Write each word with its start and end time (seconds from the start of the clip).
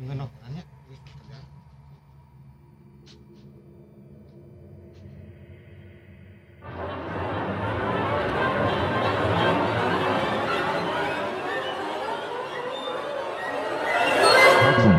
Nanya. 0.00 0.26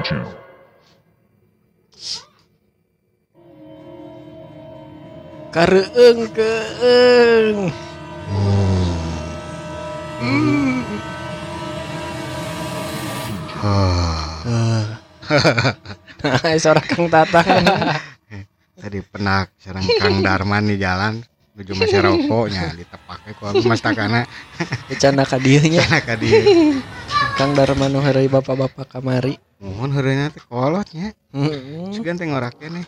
Channel. 0.05 0.37
Kareeng 5.49 6.29
keeng. 6.29 7.73
Nah, 16.25 16.57
seorang 16.57 16.85
Kang 16.89 17.05
Tatang. 17.11 17.45
tadi 18.81 18.99
penak 19.01 19.55
sareng 19.61 19.85
Kang 20.01 20.19
Darman 20.19 20.67
di 20.67 20.75
jalan 20.75 21.23
menuju 21.55 21.71
masih 21.79 22.03
rokoknya 22.03 22.75
ditepake 22.75 23.31
ku 23.39 23.47
abi 23.47 23.63
mas 23.63 23.79
takana 23.79 24.27
Becana 24.91 25.23
ka 25.23 25.39
dieu 25.39 25.63
nya. 25.63 25.79
kana 25.87 25.99
ka 26.03 26.15
dieu. 26.19 26.43
Kang 27.39 27.55
Darmano 27.55 28.03
heureuy 28.03 28.27
bapak-bapak 28.27 28.91
kamari. 28.91 29.39
Mohon 29.63 29.95
heureunya 29.95 30.27
teh 30.35 30.43
kolotnya. 30.43 31.15
Heeh. 31.31 31.95
Sugan 31.95 32.19
teh 32.19 32.27
ngorake 32.27 32.67
nih 32.67 32.83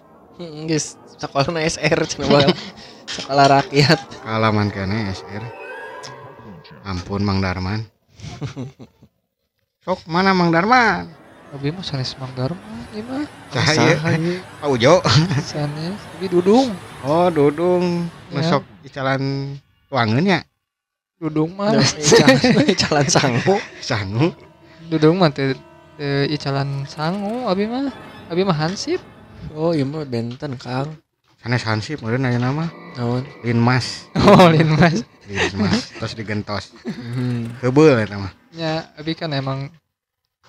Geus 0.67 0.99
sekolahna 1.15 1.63
SR 1.63 1.99
cenah. 2.05 2.51
Sekolah 3.15 3.47
rakyat. 3.47 3.99
kalaman 4.27 4.67
kene 4.67 5.07
SR. 5.15 5.43
Ampun 6.83 7.23
Mang 7.23 7.39
Darman. 7.39 7.87
Sok 9.87 10.03
mana 10.11 10.35
Mang 10.35 10.51
Darman? 10.51 11.07
Abi 11.55 11.71
mah 11.71 11.79
sanes 11.79 12.11
Mang 12.19 12.33
Darma 12.35 12.59
ieu 12.91 13.03
mah. 13.07 13.23
Cahaya. 13.55 13.95
Saha 13.95 14.19
Pak 14.59 14.67
Ujo. 14.67 14.99
Sanes 15.39 15.95
Abi 16.19 16.27
dudung. 16.27 16.75
Oh, 17.07 17.31
Dudung. 17.31 18.11
Ya. 18.31 18.43
Masuk 18.43 18.63
icalan 18.83 19.55
tuangeun 19.87 20.27
ya. 20.27 20.39
Dudung 21.15 21.55
mah. 21.55 21.71
Jalan 21.79 22.35
jalan 22.83 23.05
sangu. 23.07 23.55
Sangu. 23.79 24.35
Dudung 24.91 25.23
mah 25.23 25.31
teh 25.31 25.55
teh 25.95 26.27
icalan 26.27 26.83
sangu 26.83 27.47
abi 27.47 27.63
mah. 27.63 27.95
Abi 28.27 28.43
mah 28.43 28.57
hansip. 28.59 28.99
Oh, 29.55 29.71
ieu 29.71 29.87
mah 29.87 30.03
benten 30.03 30.59
Kang. 30.59 30.99
Sanes 31.39 31.63
hansip 31.63 32.03
meureun 32.03 32.27
aya 32.27 32.43
nama. 32.43 32.67
Naon? 32.99 33.23
Lin 33.47 33.61
Mas. 33.63 34.11
Oh, 34.19 34.51
lin 34.51 34.67
mas. 34.73 35.05
Lin 35.29 35.53
Mas. 35.63 35.95
Terus 35.95 36.13
digentos. 36.17 36.65
Hmm. 37.17 37.49
Heubeul 37.65 37.97
eta 37.97 38.19
mah. 38.19 38.29
Ya, 38.53 38.93
abi 38.93 39.17
kan 39.17 39.33
emang 39.33 39.73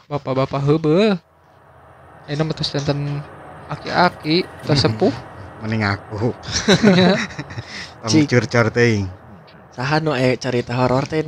bapak-bapak 0.08 0.60
heubeul. 0.64 1.20
Ini 2.28 2.40
mah 2.40 2.54
terus 2.56 2.72
enten 2.76 3.20
aki-aki 3.68 4.48
tersepuh. 4.64 5.12
Mending 5.60 5.84
aku. 5.84 6.32
Ya. 6.98 7.14
Tong 8.02 8.10
Cik. 8.10 8.30
curcor 8.30 8.72
teuing. 8.72 9.06
Saha 9.74 10.00
nu 10.00 10.14
aya 10.16 10.34
cerita 10.38 10.72
horor 10.74 11.04
teh 11.04 11.20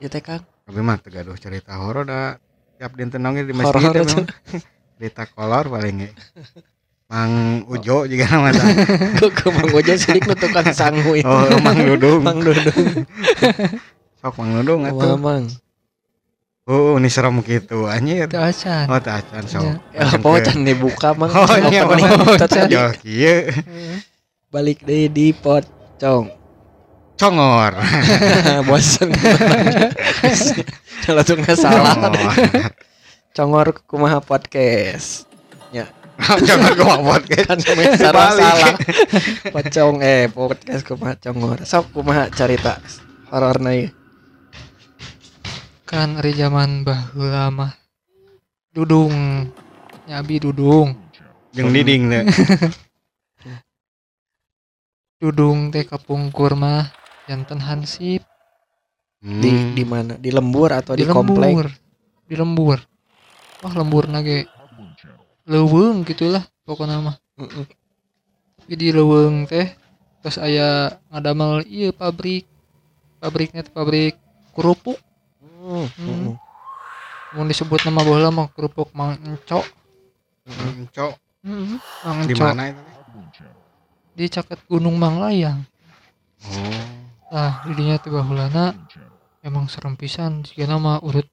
ieu 0.00 0.08
teh 0.10 0.20
Kang? 0.20 0.42
Tapi 0.66 0.80
mah 0.82 0.98
teu 0.98 1.14
gaduh 1.14 1.36
cerita 1.38 1.78
horor 1.78 2.08
da 2.08 2.40
tiap 2.76 2.92
dinten 2.98 3.22
nongki 3.22 3.46
di 3.46 3.54
masjid 3.54 3.76
Horor 3.76 3.94
ya. 3.94 4.24
Cerita 4.96 5.22
kolor 5.34 5.64
paling. 5.70 6.08
Mang 7.06 7.62
Ujo 7.70 8.08
juga 8.08 8.24
nama. 8.32 8.50
Ku 9.20 9.30
ku 9.30 9.48
Mang 9.54 9.70
Ojo 9.70 9.92
sidik 9.94 10.26
nu 10.26 10.34
tukang 10.34 10.66
sangu 10.74 11.14
itu. 11.14 11.28
Oh, 11.28 11.46
Mang 11.62 11.78
Dudung. 11.78 12.20
Mang 12.24 12.40
Dudung. 12.42 12.66
Sok 14.18 14.34
Mang 14.40 14.50
Dudung 14.60 14.80
Wah, 14.88 14.92
atuh. 14.92 15.16
Mang. 15.20 15.44
Oh, 16.66 16.98
ini 16.98 17.06
serem 17.06 17.38
gitu 17.46 17.86
anjir. 17.86 18.26
Itu 18.26 18.42
acan. 18.42 18.90
Oh, 18.90 18.98
tah 18.98 19.22
acan 19.22 19.46
sok. 19.46 19.62
Ya. 19.62 20.02
Ya, 20.02 20.18
apa 20.18 20.28
can 20.42 20.66
dibuka 20.66 21.14
Mang? 21.14 21.30
Oh, 21.38 21.46
iya, 21.70 21.86
tadi. 22.42 22.74
Yo 22.74 22.90
kieu 22.98 23.54
Balik 24.50 24.82
deui 24.82 25.06
di 25.06 25.30
pocong. 25.30 26.26
congor. 27.16 27.72
Bosan. 28.66 29.14
Kalau 31.06 31.22
tuh 31.22 31.38
nggak 31.38 31.54
salah. 31.54 31.94
Congor. 33.30 33.86
Kumaha 33.86 34.18
podcast. 34.18 35.30
Congor 36.50 36.72
gua 36.74 36.96
podcast. 36.98 37.46
Kan 37.46 37.58
salah 37.94 38.34
salah. 38.34 38.74
Pocong 39.54 40.02
eh 40.02 40.26
podcast 40.34 40.82
kumaha 40.82 41.14
congor. 41.14 41.62
Sok 41.62 41.94
kumaha 41.94 42.26
cerita 42.34 42.82
hororna 43.30 43.70
ieu. 43.70 43.94
Kan 45.86 46.18
dari 46.18 46.34
zaman 46.34 46.82
baheula 46.82 47.54
mah. 47.54 47.70
Dudung. 48.74 49.46
Nyabi 50.10 50.42
dudung. 50.42 50.98
Jeung 51.54 51.70
diding 51.70 52.10
teh. 52.10 52.24
Dudung 55.22 55.70
teh 55.70 55.86
kapungkur 55.86 56.58
mah 56.58 56.90
jantan 57.24 57.62
hansip 57.62 58.26
Di 59.22 59.50
Hmm. 59.50 59.74
di 59.74 59.82
mana? 59.82 60.14
Di 60.20 60.30
lembur 60.30 60.70
atau 60.70 60.94
di, 60.94 61.02
di 61.02 61.08
komplek? 61.08 61.50
lembur. 61.50 61.66
Di 62.28 62.34
lembur. 62.36 62.78
Wah, 63.64 63.74
lembur 63.74 64.04
ge 64.22 64.46
leuweung 65.48 66.04
gitulah 66.04 66.44
pokoknya 66.66 67.00
mah. 67.00 67.16
Mm-mm. 67.40 67.64
Tapi 68.60 68.74
di 68.76 68.88
leuweung 68.92 69.48
teh 69.48 69.72
terus 70.20 70.36
aya 70.38 71.00
ngadamel 71.10 71.64
ieu 71.66 71.90
pabrik. 71.94 72.44
Pabriknya 73.18 73.64
teh 73.64 73.72
pabrik 73.72 74.14
kerupuk. 74.54 75.00
Hmm. 75.66 75.90
Hmm. 75.98 76.38
Mau 77.34 77.42
disebut 77.42 77.82
nama 77.82 78.06
baheula 78.06 78.30
mah 78.30 78.46
kerupuk 78.54 78.94
Mang 78.94 79.18
Enco. 79.26 79.66
Hmm, 80.46 80.86
Heeh. 81.42 81.78
Mang 82.06 82.18
di 82.22 82.34
Enco. 82.38 82.46
mana 82.46 82.70
itu? 82.70 82.86
Di 84.14 84.30
caket 84.30 84.62
Gunung 84.70 84.94
Manglayang. 84.94 85.66
Oh. 86.46 87.34
Nah, 87.34 87.66
di 87.66 87.74
dinya 87.74 87.98
teh 87.98 88.14
baheulana 88.14 88.78
emang 89.42 89.66
serem 89.66 89.98
pisan 89.98 90.46
jika 90.46 90.70
nama 90.70 91.02
urut 91.02 91.26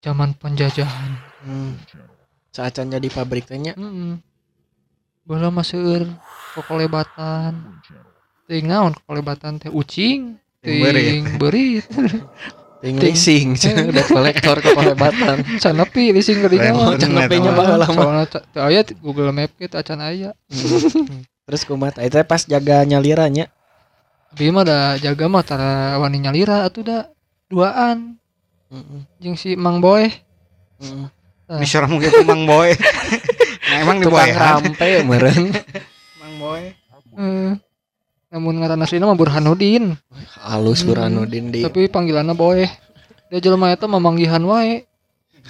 zaman 0.00 0.32
penjajahan. 0.32 1.12
Hmm. 1.44 1.76
Saacan 2.56 2.88
jadi 2.88 3.12
pabrik 3.12 3.44
teh 3.44 3.60
nya. 3.60 3.76
Heeh. 3.76 4.16
Baheula 5.28 5.52
mah 5.52 5.60
seueur 5.60 6.08
kokolebatan. 6.56 7.84
Teuing 8.48 8.64
naon 8.64 8.96
kokolebatan 8.96 9.60
teh 9.60 9.68
ucing, 9.68 10.40
Teuing 10.64 11.36
beurit. 11.36 11.84
leasing 12.82 13.54
cenah 13.60 13.88
udah 13.88 14.04
kolektor 14.04 14.56
kepalebatan. 14.60 15.36
Sanepi 15.56 16.12
leasing 16.12 16.44
Keren 16.44 16.76
mah. 16.76 16.96
banget. 16.96 16.98
Can 17.06 17.10
nepenya 17.16 17.50
baheula 17.56 17.86
mah. 17.88 18.26
Aya 18.56 18.80
di 18.84 18.92
Google 19.00 19.32
Map 19.32 19.52
kita 19.56 19.80
acan 19.80 20.00
aya. 20.04 20.30
Terus 21.46 21.62
kumaha 21.62 21.96
tah 21.96 22.02
eta 22.04 22.20
pas 22.26 22.42
jaga 22.44 22.82
nyaliranya. 22.84 23.48
Abi 24.34 24.52
mah 24.52 24.66
da 24.66 25.00
jaga 25.00 25.24
mah 25.30 25.42
tara 25.46 25.96
wani 25.96 26.20
nyalira 26.20 26.66
atuh 26.68 26.84
da 26.84 26.98
duaan 27.48 28.18
Heeh. 28.68 29.00
jeung 29.22 29.38
si 29.38 29.54
Mang 29.54 29.78
Boy. 29.80 30.10
Heeh. 30.82 31.08
Bisa 31.62 31.86
gitu 31.86 32.20
Mang 32.26 32.44
Boy. 32.44 32.74
nah, 33.70 33.78
emang 33.80 34.02
di 34.02 34.10
Boy. 34.10 34.28
rampe 34.34 34.90
meureun. 35.06 35.54
Mang 36.20 36.34
Boy. 36.42 36.62
Eh, 37.16 37.52
namun 38.26 38.58
ngaran 38.58 38.82
aslina 38.82 39.06
mah 39.06 39.14
Burhanuddin, 39.14 39.94
Halus 40.42 40.82
Hmm. 40.82 40.88
Burhanuddin 40.90 41.54
di 41.54 41.62
tapi 41.62 41.86
panggilanna 41.86 42.34
Boy. 42.34 42.66
Dia 43.30 43.38
jelema 43.42 43.74
eta 43.74 43.90
mamanggihan 43.90 44.42
wae. 44.46 44.86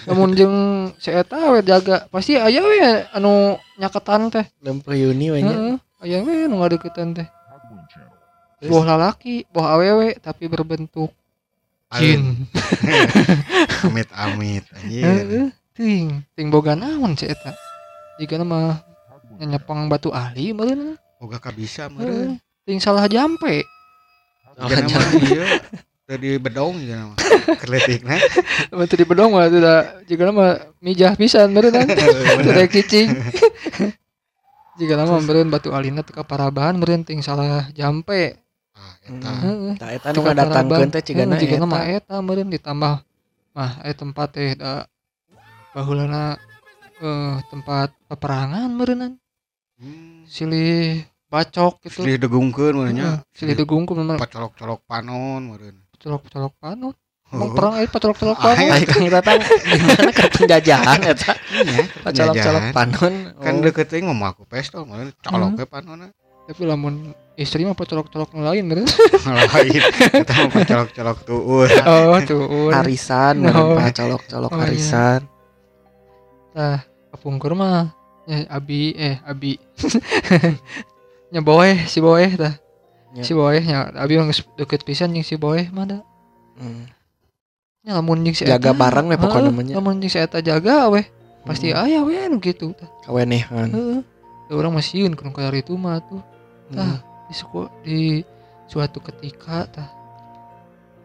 Namun 0.05 0.37
jeung 0.37 0.57
si 1.01 1.09
eta 1.09 1.57
we 1.57 1.65
jaga, 1.65 2.05
pasti 2.13 2.37
aya 2.37 2.61
we 2.61 2.77
anu 3.17 3.57
nyaketan 3.81 4.29
teh. 4.29 4.45
Lempeuh 4.61 4.93
Yuni 4.93 5.33
we 5.33 5.41
nya. 5.41 5.57
Heeh, 5.57 5.77
aya 6.05 6.17
we 6.21 6.45
nu 6.45 6.61
ngadeukeutan 6.61 7.17
teh. 7.17 7.29
Boh 8.65 8.85
lalaki, 8.85 9.45
boh 9.53 9.65
awewe 9.65 10.17
tapi 10.21 10.49
berbentuk 10.49 11.13
jin. 11.97 12.49
Amit 13.89 14.09
amit 14.13 14.65
anjir. 14.73 15.05
Heeh, 15.05 15.47
ting, 15.73 16.25
ting 16.37 16.47
boga 16.53 16.77
naon 16.77 17.17
si 17.17 17.29
eta. 17.29 17.57
Jika 18.21 18.41
mah 18.41 18.81
nyepang 19.41 19.89
batu 19.89 20.13
ahli 20.13 20.57
meureun. 20.57 20.97
Boga 21.21 21.41
ka 21.41 21.53
bisa 21.53 21.89
Heeh, 21.89 21.93
meureun. 21.93 22.31
Ting 22.67 22.83
salah 22.83 23.07
jampe. 23.07 23.63
Oh, 24.59 24.67
mah 24.67 25.07
ieu 25.23 25.47
tadi 26.07 26.39
bedong 26.43 26.83
ya 26.83 27.07
nama. 27.07 27.15
Keletikna. 27.63 28.19
Batu 28.75 28.95
di 28.99 29.07
bedong 29.07 29.31
mah 29.31 29.47
tidak 29.47 30.03
jika 30.11 30.35
mah 30.35 30.59
mijah 30.83 31.15
pisan 31.15 31.55
meureun 31.55 31.87
tidak 31.87 32.69
kicing. 32.75 33.15
Jika 34.77 34.93
nama 34.99 35.23
meureun 35.23 35.49
batu 35.49 35.71
alina 35.71 36.03
teu 36.03 36.13
kaparabahan 36.13 36.75
meureun 36.75 37.07
ting 37.07 37.23
salah 37.23 37.71
jampe. 37.73 38.37
Ah, 38.77 38.93
eta. 39.09 39.31
Heeh. 39.41 39.73
Tah 39.81 39.91
eta 39.95 40.07
nu 40.13 40.21
ngadatangkeun 40.27 40.91
teh 40.93 41.03
cigana 41.07 41.41
jika 41.41 41.57
eta. 41.57 41.63
nama 41.65 41.79
eta 41.87 42.17
meureun 42.21 42.51
ditambah 42.51 42.95
mah 43.57 43.73
aya 43.81 43.95
tempat 43.97 44.29
teh 44.37 44.53
da 44.53 44.85
baheulana 45.73 46.37
eh 47.01 47.37
tempat 47.49 47.93
peperangan 48.11 48.69
meureunan 48.73 49.17
Hmm. 49.77 50.25
silih 50.25 51.05
bacok 51.27 51.83
gitu 51.83 52.03
Silih 52.03 52.19
degungkeun 52.19 52.73
meureun 52.73 52.93
nya. 52.93 53.11
Silih 53.31 53.55
degung 53.55 53.83
ku 53.83 53.93
memang 53.93 54.17
Pacolok-colok 54.17 54.83
panon 54.85 55.43
meureun. 55.45 55.77
colok-colok 55.97 56.55
panut 56.57 56.95
Emang 57.27 57.51
perang 57.53 57.75
eh 57.77 57.91
pacolok-colok 57.91 58.39
panon. 58.45 58.71
Ai 58.71 58.87
Kang 58.87 59.03
Tatang 59.05 59.41
gimana 59.43 60.11
ke 60.11 60.25
penjajahan 60.31 61.01
eta? 61.03 61.33
Iya, 61.53 61.83
Pacolok-colok 62.01 62.63
penjajahan. 62.63 62.71
panon. 62.71 63.15
Kan 63.37 63.55
Oh. 63.57 63.63
deket 63.65 63.91
ngomong 63.99 64.29
aku 64.29 64.43
pestol, 64.45 64.87
malah 64.87 65.11
colok 65.19 65.51
Hmm. 65.51 65.59
ke 65.59 65.65
panona. 65.67 66.07
Tapi 66.47 66.63
lamun 66.63 66.95
istri 67.35 67.67
mah 67.67 67.75
pacolok-colok 67.75 68.31
nu 68.31 68.47
lain 68.47 68.71
bener. 68.71 68.87
Lain, 69.27 69.83
kita 69.99 70.35
mau 70.47 70.63
colok-colok 70.63 71.19
tuur. 71.27 71.67
Oh, 71.83 72.15
tuh. 72.23 72.71
arisan 72.71 73.43
colok-colok 73.91 74.51
Oh, 74.51 74.57
iya. 74.57 74.65
arisan. 74.65 75.21
Nah, 76.55 76.79
kapungkur 77.11 77.53
mah 77.53 77.91
ya 78.25 78.47
abi 78.49 78.95
eh 78.95 79.19
abi. 79.21 79.59
nya 81.33 81.41
boy 81.43 81.87
si 81.91 81.99
boy 81.99 82.31
tah. 82.39 82.55
Ya. 83.17 83.23
Si 83.25 83.33
boy 83.35 83.59
nya 83.65 83.91
abi 83.97 84.21
mah 84.21 84.31
geus 84.31 84.47
deket 84.55 84.87
pisan 84.87 85.15
jeung 85.15 85.27
si 85.27 85.35
boy 85.35 85.67
mah 85.75 85.85
da. 85.89 85.99
Hmm. 86.59 86.87
Nya 87.83 87.99
lamun 87.99 88.23
jeung 88.23 88.37
si 88.37 88.47
Jaga 88.47 88.71
eta, 88.71 88.79
barang 88.79 89.07
we 89.11 89.17
pokokna 89.19 89.51
heeh, 89.51 89.57
mah 89.57 89.65
nya. 89.65 89.75
Lamun 89.79 89.99
jeung 89.99 90.13
si 90.13 90.19
eta 90.21 90.39
jaga 90.39 90.91
we 90.93 91.03
pasti 91.47 91.71
Hmm. 91.71 91.83
aya 91.83 91.99
we 92.03 92.19
nu 92.27 92.39
kitu 92.43 92.75
tah. 92.75 92.91
kawenehan. 93.07 93.71
Heeh. 93.71 94.01
Da 94.47 94.53
urang 94.55 94.75
mah 94.75 94.85
sieun 94.85 95.15
kalar 95.19 95.55
itu 95.55 95.75
mah 95.75 95.99
tuh. 96.03 96.23
Tah, 96.71 96.99
di 97.31 97.35
suku 97.35 97.71
di 97.87 98.01
suatu 98.67 98.99
ketika 98.99 99.67
tah 99.71 99.89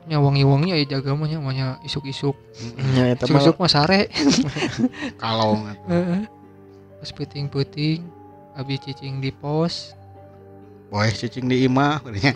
nya 0.09 0.17
wangi-wangi 0.17 0.73
aya 0.73 0.85
jaga 0.97 1.13
mah 1.13 1.29
nya 1.29 1.37
mah 1.37 1.53
nya 1.53 1.67
isuk-isuk. 1.85 2.33
Nya 2.97 3.13
eta 3.13 3.29
mah 3.29 3.37
Isuk-isuk 3.37 3.57
mah 3.61 3.69
sare. 3.69 4.09
Kalau 5.21 5.61
Heeh. 5.89 6.25
Pas 7.01 7.09
puting-puting 7.13 8.01
abi 8.53 8.77
cicing 8.77 9.23
di 9.23 9.31
pos 9.33 9.97
boy 10.91 11.07
cicing 11.09 11.47
di 11.47 11.63
imah 11.65 12.03
katanya. 12.03 12.33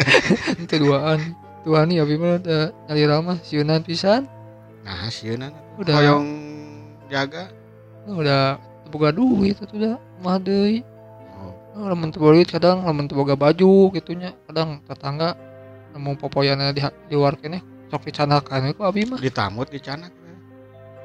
itu 0.64 0.74
duaan 0.80 1.20
tuan 1.60 1.84
nih 1.84 2.00
abi 2.00 2.16
mah 2.16 2.40
da 2.40 2.58
nyali 2.88 3.04
ramah 3.04 3.36
sieunan 3.44 3.84
pisan 3.84 4.24
Nah, 4.80 5.12
sieuna 5.12 5.52
Udah. 5.76 5.92
hoyong 5.92 6.26
jaga. 7.06 7.52
udah 8.08 8.56
boga 8.88 9.12
duit 9.12 9.54
itu 9.54 9.74
udah 9.76 9.94
mah 10.18 10.40
deui 10.40 10.80
Oh, 11.70 11.86
lamun 11.86 12.08
teu 12.10 12.18
boga 12.18 12.34
duit 12.34 12.48
kadang 12.48 12.82
lamun 12.82 13.04
teu 13.04 13.14
boga 13.14 13.36
baju 13.36 13.92
gitunya 13.92 14.32
kadang 14.44 14.80
tetangga 14.82 15.36
nemu 15.92 16.16
popoyana 16.16 16.72
di 16.72 16.80
di 16.80 17.14
luar 17.14 17.36
kene 17.36 17.60
sok 17.86 18.08
dicanakan 18.08 18.72
ku 18.72 18.82
abi 18.82 19.04
mah 19.04 19.20
ditamut 19.20 19.68
dicanak. 19.68 20.10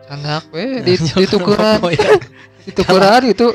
Canak 0.05 0.43
we 0.53 0.81
di 0.85 0.93
ditukeran 0.97 1.81
Oh, 1.81 1.89
iya. 1.89 2.13
ditukeran 2.65 3.23
itu 3.29 3.47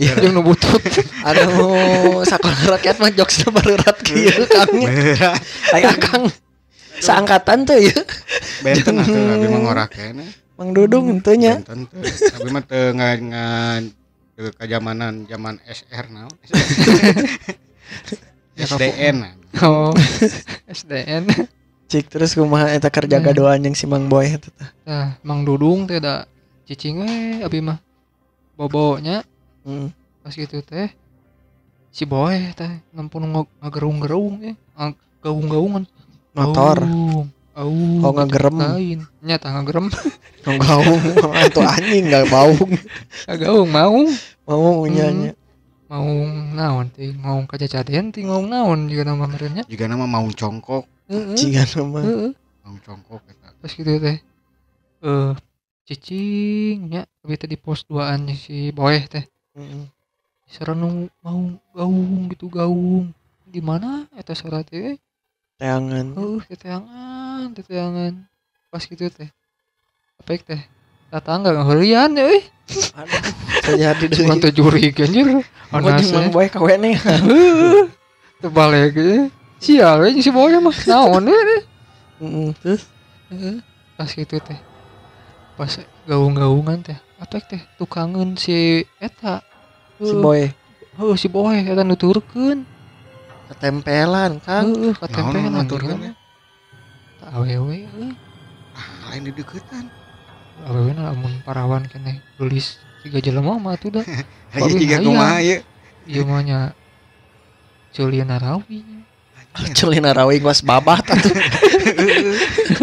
Iya. 0.00 0.14
jeung 0.24 0.36
nu 0.36 0.42
butut 0.44 0.80
Anu 1.24 2.20
sakola 2.24 2.76
rakyat 2.76 2.96
mah 3.00 3.12
jokes 3.12 3.44
berat 3.48 3.96
kieu 4.04 4.44
kami. 4.48 4.84
Berat. 4.88 5.40
Aya 5.72 5.92
Kang 6.00 6.28
seangkatan 7.00 7.64
tuh 7.68 7.76
ya. 7.80 7.96
Benten 8.64 9.00
atuh 9.00 9.12
abi 9.36 9.46
mengorak 9.48 9.92
kene. 9.92 10.24
Mang 10.56 10.70
Dudung 10.72 11.08
henteu 11.12 11.36
nya. 11.36 11.60
Abi 11.64 12.48
mah 12.48 12.62
teu 12.64 12.92
ngan 12.92 13.92
zaman 15.28 15.54
SR 15.68 16.04
naon. 16.12 16.32
SDN. 18.54 19.34
oh 19.66 19.90
SDN 20.70 21.26
Cik 21.84 22.08
terus 22.08 22.32
kumaha 22.34 22.72
eta 22.72 22.88
keur 22.88 23.06
jaga 23.06 23.30
Hmm. 23.30 23.38
doan 23.38 23.60
jeung 23.62 23.76
si 23.76 23.84
Mang 23.84 24.08
Boy 24.08 24.34
eta 24.34 24.48
teh. 24.50 24.68
nah 24.88 25.14
mang 25.20 25.44
dudung 25.44 25.84
teh 25.84 26.00
da 26.00 26.24
cicing 26.64 27.04
we 27.04 27.12
abi 27.44 27.60
mah 27.60 27.78
bobonya 28.56 29.20
Hmm. 29.64 29.92
pas 30.20 30.32
gitu 30.32 30.60
teh 30.60 30.88
si 31.88 32.04
boy 32.04 32.52
teh 32.52 32.80
nampun 32.90 33.28
ngagerung-gerung 33.60 34.40
ya 34.40 34.54
gaung-gaungan 35.20 35.84
Motor. 36.34 36.82
Gaung. 36.82 37.30
Gaung. 37.54 38.02
Oh, 38.02 38.10
ngagerem. 38.10 38.56
lain 38.58 38.98
nyata 39.22 39.54
ngagerem 39.54 39.86
Gaung 40.44 41.00
itu 41.46 41.60
anjing 41.62 42.04
enggak 42.10 42.26
baung. 42.26 42.70
gaung 43.38 43.70
mau 43.70 43.96
Mau 44.44 44.84
nya 44.84 45.08
Hmm. 45.08 45.32
mau 45.86 46.08
naon 46.52 46.86
teh 46.90 47.14
mau 47.14 47.38
kacacaden 47.46 48.10
teh 48.10 48.24
mau 48.26 48.42
naon 48.42 48.90
juga 48.90 49.06
nama 49.06 49.24
merenya 49.24 49.62
Juga 49.64 49.84
nama 49.86 50.04
mau 50.04 50.26
congkok, 50.26 50.84
heeh 51.10 51.36
Cigan 51.36 51.68
mah. 51.92 52.02
heeh 52.04 52.32
congkok 52.84 53.22
eta. 53.28 53.48
pas 53.60 53.72
gitu 53.72 53.92
teh 54.00 54.18
eh 55.04 55.32
cicing 55.84 56.78
nya 56.88 57.02
tapi 57.20 57.34
teh 57.36 57.48
di 57.48 57.56
pos 57.60 57.84
duaan 57.84 58.28
si 58.32 58.72
boy 58.72 58.96
teh 59.08 59.24
Heeh. 59.54 59.86
sarana 60.48 61.06
mau 61.22 61.40
gaung 61.76 62.28
gitu 62.32 62.48
gaung 62.48 63.12
di 63.44 63.60
mana 63.60 64.08
eta 64.16 64.32
syarat 64.34 64.66
teh 64.68 64.96
Teangan. 65.54 66.18
Uh, 66.18 66.42
teteangan, 66.50 67.46
teteangan. 67.54 68.26
Pas 68.74 68.82
gitu 68.82 69.06
teh. 69.06 69.30
Apa 70.18 70.34
teh? 70.34 70.58
Tatangga 71.14 71.54
ngahurian 71.54 72.10
ya 72.18 72.26
euy. 72.26 72.42
Aduh. 72.98 73.22
Terjadi 73.62 74.04
Cuma 74.18 74.34
deui. 74.34 74.42
teu 74.42 74.50
jurig 74.50 74.98
anjir. 74.98 75.14
Jeung 75.14 75.46
Mang 75.70 75.86
Anase. 75.94 76.26
Boy 76.34 76.50
kawene. 76.50 76.98
Balik 78.42 78.98
ge. 78.98 79.30
Sial 79.64 79.96
we 80.04 80.20
si 80.20 80.28
boy 80.28 80.52
mah 80.60 80.76
naon 80.84 81.24
we. 81.24 81.58
Heeh. 82.20 82.48
Terus. 82.60 82.84
Pas 83.96 84.10
gitu 84.12 84.36
teh. 84.36 84.60
Pas 85.56 85.72
gaung-gaungan 86.04 86.84
teh. 86.84 86.98
Apa 87.16 87.40
teh? 87.40 87.64
Tukangan 87.80 88.36
si 88.36 88.84
eta. 89.00 89.40
si 89.96 90.12
Boy 90.12 90.52
Heuh, 91.00 91.16
si 91.16 91.32
boy 91.32 91.64
eta 91.64 91.80
nuturkeun. 91.80 92.68
ketempelan 93.44 94.40
Naon 94.44 94.92
katempelan 95.00 95.52
nuturkeun 95.64 96.12
gitu. 96.12 96.12
Tak 97.24 97.30
awewe. 97.40 97.88
Ah, 98.76 98.88
lain 99.08 99.24
di 99.24 99.32
deketan. 99.32 99.88
Awewe 100.68 100.92
na 100.92 101.08
lamun 101.08 101.40
parawan 101.40 101.88
kene 101.88 102.20
gelis 102.36 102.76
tiga 103.00 103.16
jelema 103.24 103.56
mah 103.56 103.80
tuh 103.80 103.96
dah. 103.96 104.04
Tapi 104.52 104.76
tiga 104.84 105.00
kumaha 105.00 105.40
ieu. 105.40 105.64
Ieu 106.04 106.28
mah 106.28 106.44
nya 106.44 106.58
Julian 107.96 108.28
Arawi. 108.28 108.93
Culina 109.78 110.10
rawing 110.10 110.42
was 110.42 110.60
babah 110.60 110.98
tatu. 110.98 111.30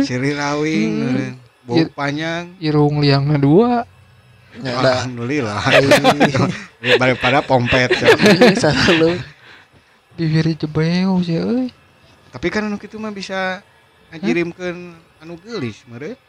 Siri 0.02 0.32
rawing, 0.42 0.92
Hmm. 0.92 1.04
meureun. 1.04 1.36
bau 1.62 1.76
Iya. 1.78 1.86
panjang. 1.92 2.44
Irung 2.58 3.00
liangna 3.00 3.38
dua. 3.38 3.84
Ada. 4.52 5.04
Alhamdulillah. 5.04 5.58
Ai, 5.64 5.84
Daripada 7.02 7.40
pompet. 7.40 7.92
Selalu. 8.58 9.20
Bibir 10.16 10.48
jebeu 10.56 11.20
sih 11.24 11.40
euy. 11.40 11.68
Tapi 12.32 12.48
kan 12.52 12.68
anu 12.68 12.76
kitu 12.76 13.00
mah 13.00 13.12
bisa 13.12 13.64
ngajirimkeun 14.12 14.78
anu 15.24 15.40
geulis 15.40 15.84
meureun. 15.88 16.20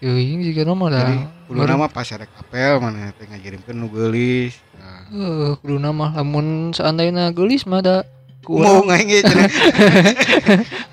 Teuing 0.00 0.40
juga 0.40 0.64
mah 0.72 0.88
da. 0.88 1.00
Jadi 1.04 1.16
kudu 1.44 1.60
nama 1.60 1.84
pas 1.88 2.08
ada 2.08 2.24
apel 2.24 2.80
mana 2.80 3.12
teh 3.12 3.28
ngajirimkeun 3.28 3.76
nu 3.76 3.88
geulis. 3.88 4.56
Nah, 4.76 5.04
Heuh, 5.12 5.50
kudu 5.60 5.76
mah 5.76 6.16
lamun 6.16 6.72
seandainya 6.72 7.32
gelis 7.32 7.64
mah 7.64 7.80
da 7.80 7.96
mau 8.00 8.19
kurang. 8.40 8.88
cenah. 8.88 9.50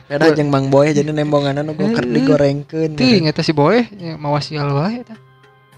Beda 0.07 0.27
jeung 0.31 0.49
Mang 0.51 0.67
Boy 0.71 0.91
jadi 0.95 1.11
nembonganna 1.11 1.63
nu 1.63 1.75
keur 1.75 2.03
Heeh. 2.03 2.13
digorengkeun. 2.15 2.91
Teuing 2.95 3.27
eta 3.27 3.43
si 3.43 3.51
boy 3.51 3.83
nya 3.95 4.15
mawas 4.15 4.47
sial 4.47 4.71
wae 4.71 5.03
eta. 5.03 5.15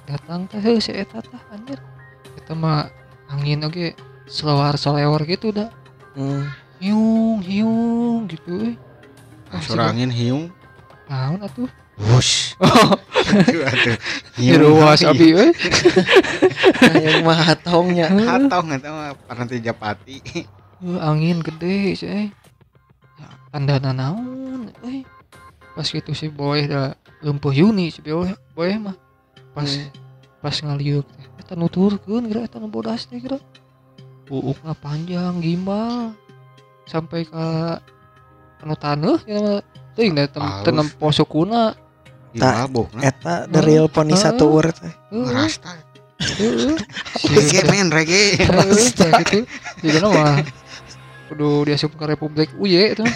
Datang 0.06 0.46
teh 0.50 0.62
heuh 0.62 0.78
si 0.82 0.94
eta 0.94 1.22
tah 1.22 1.42
anjir. 1.54 1.82
Eta 2.38 2.54
mah 2.54 2.90
angin 3.30 3.66
oge 3.66 3.94
selawar 4.30 4.78
selewar 4.78 5.26
gitu 5.26 5.50
dah. 5.54 5.70
Hmm. 6.14 6.50
Hiung 6.80 7.42
hiung 7.44 8.30
gitu 8.30 8.50
euy. 8.56 8.74
Ah, 9.50 9.62
Suara 9.62 9.90
angin 9.90 10.14
hiung. 10.14 10.54
Naon 11.10 11.42
atuh? 11.42 11.70
Wush. 11.98 12.54
Oh, 12.60 12.98
diruas 14.42 15.06
Hiung. 15.06 15.14
abi 15.14 15.28
euy. 15.38 15.50
Yang 17.06 17.22
mah 17.22 17.40
hatongnya. 17.46 18.10
Hatong 18.10 18.74
eta 18.74 18.90
mah 18.90 19.10
paranti 19.30 19.62
Japati. 19.62 20.18
Heuh, 20.80 21.00
angin 21.00 21.44
gede 21.44 21.92
sih 22.00 22.08
eh. 22.08 22.28
Ya, 23.20 23.28
tandana 23.52 23.92
naon 23.92 24.72
euy. 24.80 25.04
Pas 25.76 25.84
gitu 25.84 26.16
si 26.16 26.32
boy 26.32 26.72
da 26.72 26.96
leumpeuh 27.20 27.52
Yuni 27.52 27.92
si 27.92 28.00
boy 28.00 28.32
boy 28.56 28.72
mah. 28.80 28.96
Pas 29.52 29.68
Hmm. 29.68 29.92
pas 30.40 30.56
ngaliuk 30.56 31.04
teh 31.04 31.26
eta 31.44 31.54
nuturkeun 31.60 32.32
geura 32.32 32.48
eta 32.48 32.64
nu 32.64 32.72
bodas 32.72 33.04
teh 33.12 33.20
geura. 33.20 33.44
Uukna 34.32 34.72
panjang 34.72 35.44
gimbal 35.44 36.16
sampai 36.88 37.28
ka 37.28 37.80
anu 38.64 38.76
taneuh 38.80 39.20
ya 39.28 39.40
mah 39.44 39.60
teuing 40.00 40.16
da 40.16 40.32
sukuna. 41.12 41.76
Iya, 42.30 42.70
mabok 42.70 42.94
nah. 42.94 43.04
Eta 43.04 43.34
the 43.52 43.60
real 43.66 43.92
poni 43.92 44.14
Heeh. 44.16 44.22
satu 44.22 44.48
ur 44.48 44.70
teh. 44.70 44.94
Heuh, 45.12 45.28
Rasta. 45.28 45.76
heuh. 46.40 46.78
Reggae 47.26 47.62
men, 47.68 47.90
reggae. 47.90 48.38
Tah 48.94 49.12
gitu. 49.26 49.50
Jadi 49.82 49.98
mah 49.98 50.40
kudu 51.30 51.64
diasup 51.64 51.94
ke 51.94 52.06
Republik 52.06 52.50
Uye 52.58 52.92
itu. 52.92 53.06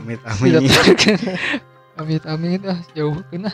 Amit 0.00 0.20
amit. 0.24 0.62
amit 2.00 2.22
amit 2.24 2.62
ah 2.64 2.80
jauh 2.96 3.12
kena 3.28 3.52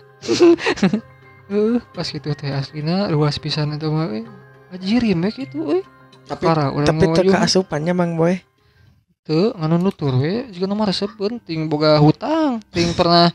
eh 1.51 1.83
pas 1.91 2.07
gitu 2.07 2.31
teh 2.31 2.47
aslina 2.49 3.11
luas 3.11 3.43
pisan 3.43 3.75
itu 3.75 3.91
mah 3.91 4.07
eh. 4.15 4.23
ajirim 4.71 5.19
ya 5.19 5.31
gitu 5.35 5.59
eh 5.75 5.85
Tapi 6.27 6.43
parah 6.47 6.71
urang 6.71 6.87
tapi 6.87 7.11
jeung- 7.11 7.35
keasupannya 7.35 7.91
Mang 7.91 8.15
Boy. 8.15 8.39
tuh 9.23 9.51
nganu 9.59 9.83
nutur 9.83 10.15
we 10.23 10.47
jika 10.55 10.71
nama 10.71 10.87
resepkeun 10.87 11.43
ting 11.43 11.67
boga 11.67 11.99
hutang 11.99 12.63
ting 12.71 12.95
pernah 12.95 13.35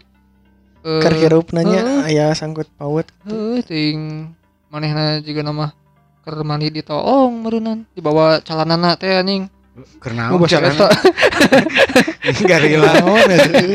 eh, 0.88 1.02
Keur 1.04 1.16
hirup 1.20 1.52
nanya 1.52 1.84
heeh. 1.84 2.00
aya 2.08 2.26
sangkut 2.32 2.72
paut 2.80 3.04
Heuh, 3.28 3.60
ting 3.60 4.32
manehna 4.72 5.20
juga 5.20 5.44
nama 5.44 5.76
keur 6.22 6.46
mandi 6.46 6.70
di 6.70 6.82
toong 6.86 7.42
meureunnan 7.42 7.90
dibawa 7.98 8.40
calanana 8.46 8.94
teh 8.96 9.18
anjing. 9.18 9.50
Karena 10.04 10.30
nu 10.30 10.38
basa 10.38 10.60
eta 10.60 10.88
naon 13.02 13.30
atuh? 13.32 13.66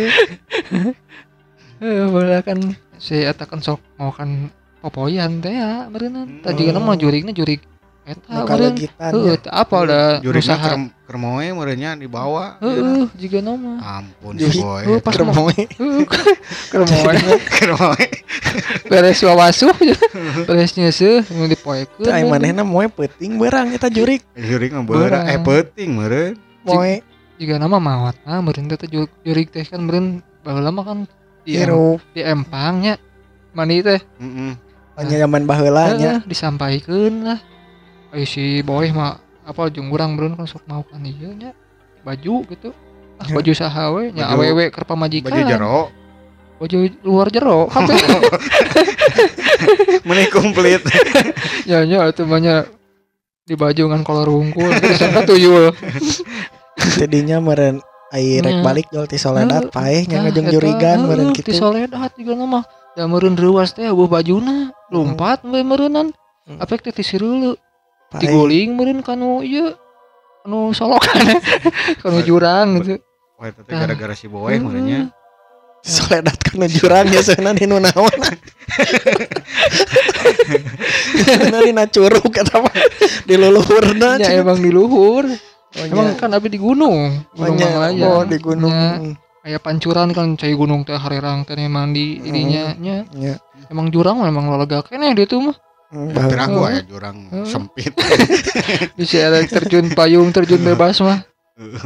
Heuh, 1.77 2.09
beulah 2.09 2.41
kan 2.41 2.59
si 2.97 3.21
eta 3.21 3.45
kan 3.45 3.61
sok 3.61 3.81
ngokan 4.01 4.49
popoyan 4.81 5.41
teh 5.43 5.53
ya 5.57 5.89
meureunnan 5.91 6.41
tah 6.45 6.53
Hmm. 6.55 6.59
juga 6.61 6.71
nama 6.77 6.93
jurigna 6.95 7.33
jurig 7.35 7.61
eta 8.07 8.39
ya. 8.55 8.71
teu 9.11 9.35
apa 9.51 9.77
da 9.83 10.01
usaha 10.23 10.55
ker 10.63 10.79
kermoe 11.11 11.47
merenya 11.51 11.99
dibawa 11.99 12.55
heuh 12.63 13.11
juga 13.19 13.43
nama. 13.43 13.83
Ampun 13.99 14.39
si 14.39 14.63
boy. 14.63 14.83
Heuh, 14.87 14.99
pas 15.03 15.15
mau 15.19 15.51
Kermoy. 15.51 15.59
heuh 15.59 16.03
keur 16.71 16.83
moe 16.91 17.19
kermoe 17.51 18.07
beres 18.87 19.19
wawasuh 19.21 19.75
beres 20.47 20.79
nyeuseum 20.79 21.27
nu 21.35 21.51
dipoekeun. 21.51 22.07
Aya 22.07 22.23
manehna 22.25 22.63
moe 22.63 22.87
peuting 22.87 23.43
beurang 23.43 23.75
eta 23.75 23.91
jurig. 23.91 24.23
jurig 24.39 24.71
mah 24.71 24.87
beurang. 24.87 25.27
Eh 25.27 25.43
peuting 25.43 25.91
meureun. 25.91 26.39
Moe. 26.63 27.03
Juga 27.37 27.59
nama 27.59 27.77
mawat 27.77 28.23
nah 28.23 28.39
meureun 28.39 28.71
teh 28.71 28.87
ju- 28.87 29.11
jurig 29.27 29.51
teh 29.51 29.67
kan 29.67 29.83
meureun 29.83 30.23
baheula 30.47 30.71
mah 30.71 30.85
kan 30.87 30.99
di, 31.43 31.59
em- 31.59 31.99
di 32.15 32.23
empangnya 32.23 33.03
mandi 33.51 33.83
teh. 33.83 33.99
Heeh 33.99 34.55
hanya 34.97 35.29
zaman 35.29 35.45
baheula 35.45 35.93
nya. 35.93 36.13
Heeh, 36.17 36.19
disampaikan 36.25 37.13
lah 37.21 37.39
Ayo 38.17 38.25
si 38.25 38.65
boy 38.65 38.89
mah 38.91 39.21
apa 39.45 39.69
jeung 39.69 39.93
urang 39.93 40.17
meureun 40.17 40.35
kan 40.35 40.49
sok 40.49 40.65
mau 40.65 40.81
kan 40.83 41.05
ieu 41.05 41.31
nya. 41.31 41.53
Baju 42.01 42.43
gitu. 42.49 42.73
Ah 43.17 43.29
baju 43.29 43.53
saha 43.53 43.93
we 43.93 44.11
nya 44.11 44.27
Baju- 44.27 44.41
awewe 44.41 44.65
keur 44.73 44.85
pamajikan. 44.85 45.29
baju 45.29 45.43
jero. 45.45 45.81
Baju 46.57 46.77
luar 47.05 47.29
jero 47.29 47.69
kabeh 47.69 47.97
meni 50.09 50.25
komplit. 50.29 50.81
Nya 51.65 51.85
nya 51.85 52.09
atuh 52.09 52.25
mah 52.25 52.41
nya 52.41 52.55
di 53.45 53.55
baju 53.55 53.83
ngan 53.87 54.03
kolor 54.03 54.29
wungkul. 54.33 54.73
Terus 54.73 54.99
eta 54.99 55.21
tuyul 55.23 55.71
Jadinya 56.97 57.39
meureun 57.39 57.79
ai 58.09 58.39
rek 58.39 58.55
Nya. 58.55 58.65
balik 58.65 58.87
jual 58.89 59.05
ti 59.05 59.19
Soledad 59.19 59.67
Heuh, 59.67 59.71
paeh 59.71 60.07
nya 60.07 60.23
Nah, 60.23 60.31
ngajeng 60.31 60.47
jurigan 60.49 60.99
heuh, 61.05 61.35
kitu. 61.35 61.51
di 61.51 61.53
soledad 61.53 62.09
juga 62.15 62.33
nama 62.33 62.63
da 62.95 63.05
meureun 63.05 63.35
reuwas 63.35 63.75
teh 63.75 63.85
eueuh 63.85 64.07
bajuna 64.07 64.71
lompat 64.89 65.45
we 65.45 65.61
meureunan 65.61 66.15
Hmm. 66.47 66.63
apek 66.63 66.79
teh 66.79 66.95
ti 66.95 67.03
sireuleu. 67.03 67.59
Diguling 68.17 68.79
meureun 68.79 69.01
kanu 69.03 69.43
ieu 69.43 69.75
anu 70.47 70.71
solokan 70.71 71.41
kanu 72.03 72.23
jurang 72.23 72.81
gitu 72.83 73.03
wah 73.37 73.51
itu 73.51 73.61
teh 73.67 73.75
gara-gara 73.75 74.15
si 74.15 74.31
boy 74.31 74.55
merenya 74.63 75.11
Soledad 75.87 76.35
kan 76.47 76.67
jurang 76.67 77.07
ya 77.15 77.23
sana 77.23 77.55
di 77.55 77.63
nu 77.63 77.79
naon. 77.79 78.11
Sana 81.23 81.63
di 81.63 81.71
curug 81.95 82.35
eta 82.35 82.59
mah 82.59 82.75
di 83.23 83.35
luluhurna. 83.39 84.19
Ya 84.19 84.43
emang 84.43 84.59
di 84.59 84.75
luhur. 84.75 85.31
Oh, 85.79 85.85
Emang 85.87 86.19
kan 86.19 86.35
abi 86.35 86.51
di 86.51 86.59
gunung. 86.59 87.23
Gunung 87.31 87.55
Banyak 87.55 87.71
Manglaya. 87.71 88.07
oh 88.11 88.27
di 88.27 88.39
gunung. 88.43 89.15
Kayak 89.47 89.63
pancuran 89.63 90.11
kan 90.11 90.35
cai 90.35 90.59
gunung 90.59 90.83
teh 90.83 90.99
harerang 90.99 91.47
teh 91.47 91.55
mandi 91.71 92.19
ininya 92.19 92.75
nya. 92.83 93.07
Nya. 93.15 93.39
Emang 93.71 93.87
jurang 93.95 94.27
memang 94.27 94.51
lalega 94.51 94.83
keneh 94.83 95.15
dia 95.15 95.31
tuh 95.31 95.39
mah. 95.39 95.57
Hmm, 95.87 96.11
tapi 96.11 96.35
baheula. 96.35 96.45
aku 96.51 96.59
Heeh. 96.59 96.71
aya 96.75 96.81
jurang 96.83 97.19
Heeh. 97.31 97.47
sempit 97.47 97.95
Bisa 98.99 99.31
ada 99.31 99.39
terjun 99.47 99.87
payung, 99.95 100.35
terjun 100.35 100.59
bebas 100.59 100.99
mah. 100.99 101.23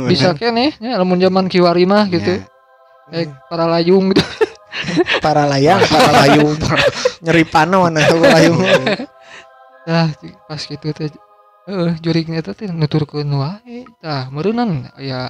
Bisa 0.09 0.33
keneh 0.33 0.73
nya 0.81 0.97
lamun 0.97 1.21
zaman 1.21 1.47
kiwari 1.47 1.85
mah 1.85 2.09
gitu. 2.09 2.41
Hmm. 2.41 3.15
Eh 3.15 3.29
para 3.53 3.69
layung 3.69 4.11
gitu. 4.17 4.25
para 5.25 5.45
layang, 5.45 5.85
para 5.93 6.11
layung. 6.25 6.57
Nyeri 7.21 7.45
panon 7.45 7.93
atuh 7.93 8.19
layung. 8.25 8.59
Nah, 9.85 10.09
pas 10.49 10.61
gitu 10.65 10.91
teh 10.91 11.13
Heeh, 11.69 11.93
jurignya 12.01 12.41
teh 12.41 12.57
teh 12.57 12.73
nuturkeun 12.73 13.29
wae. 13.37 13.85
Tah, 14.01 14.33
meureunnan 14.33 14.91
aya 14.97 15.29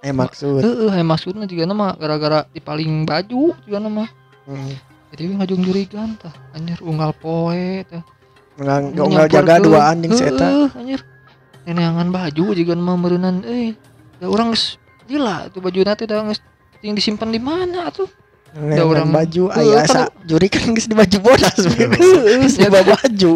Eh 0.00 0.14
maksud. 0.14 0.62
heeh 0.62 0.94
aya 0.94 1.02
maksudna 1.02 1.50
juga 1.50 1.66
nama 1.66 1.90
gara-gara 1.98 2.46
dipaling 2.54 3.02
baju 3.02 3.50
juga 3.66 3.78
nama. 3.82 4.06
Hmm. 4.46 4.72
Jadi 5.16 5.32
ngajung 5.32 5.62
jurigan 5.64 6.08
tah 6.16 6.34
anjir 6.52 6.76
unggal 6.80 7.12
poe 7.12 7.80
tah. 7.82 8.04
Nggak 8.56 8.78
nggak 8.92 9.28
jaga 9.32 9.54
dua 9.58 9.80
anjing 9.88 10.12
si 10.12 10.22
eta. 10.22 10.44
Heeh, 10.44 10.68
anjir. 10.76 11.00
Neneangan 11.64 12.08
baju 12.08 12.44
juga 12.52 12.72
mah 12.76 12.94
meureunnan 12.94 13.42
euy. 13.42 13.72
Da 14.16 14.28
urang 14.28 14.52
geus 14.52 14.76
gila 15.04 15.48
tuh 15.48 15.60
baju 15.60 15.78
teh 15.82 16.04
da 16.04 16.20
geus 16.22 16.40
ting 16.78 16.92
disimpan 16.92 17.32
di 17.32 17.40
mana 17.40 17.88
tuh? 17.90 18.08
Ngeungan 18.56 19.04
orang- 19.04 19.12
baju 19.12 19.42
aya 19.52 19.84
asa 19.84 20.02
juri 20.24 20.48
kan 20.48 20.72
geus 20.72 20.84
di 20.84 20.96
baju 20.96 21.16
bodas 21.20 21.56
Heeh, 21.60 22.36
geus 22.40 22.56
di 22.56 22.68
baju. 22.68 23.30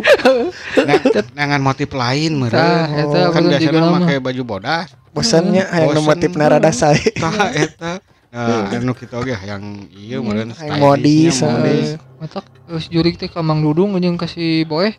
dengan 1.33 1.61
motif 1.61 1.93
lain 1.93 2.41
meureun 2.41 2.89
eta 2.89 3.21
kan 3.29 3.43
biasanya 3.45 3.81
make 3.91 4.17
baju 4.19 4.43
bodas 4.47 4.89
Bosannya 5.11 5.67
hayang 5.67 6.07
motif 6.07 6.31
narada 6.39 6.71
sae. 6.71 7.03
tah 7.19 7.51
eta 7.51 7.99
Nah, 8.31 8.71
anu 8.71 8.95
kita 8.95 9.19
oge 9.19 9.35
yang 9.35 9.91
iya 9.91 10.23
meureun 10.23 10.55
Hayang 10.55 10.79
modis. 10.79 11.43
eh. 11.43 11.99
Matak 12.23 12.47
geus 12.71 12.87
jurig 12.87 13.19
teh 13.19 13.27
ka 13.27 13.43
Mang 13.43 13.59
Dudung 13.59 13.99
jeung 13.99 14.15
kasih 14.15 14.63
boe. 14.71 14.95